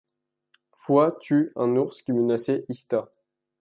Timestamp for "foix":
0.75-1.15